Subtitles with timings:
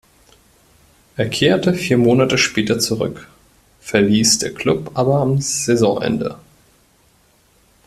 [1.15, 3.29] Er kehrte vier Monate später zurück,
[3.81, 6.39] verließ der Klub aber am Saisonende.